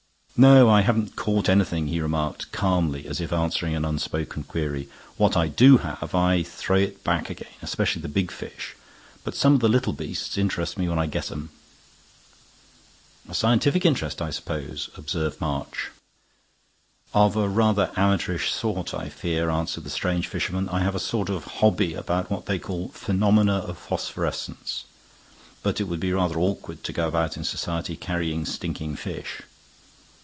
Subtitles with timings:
[0.37, 4.87] "No, I haven't caught anything," he remarked, calmly, as if answering an unspoken query.
[5.17, 8.75] "When I do I have to throw it back again; especially the big fish.
[9.25, 11.49] But some of the little beasts interest me when I get 'em."
[13.27, 15.91] "A scientific interest, I suppose?" observed March.
[17.13, 20.69] "Of a rather amateurish sort, I fear," answered the strange fisherman.
[20.69, 24.85] "I have a sort of hobby about what they call 'phenomena of phosphorescence.'
[25.61, 29.41] But it would be rather awkward to go about in society carrying stinking fish."